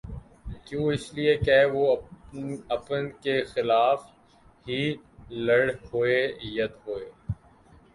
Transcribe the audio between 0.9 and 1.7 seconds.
اس لیے کہہ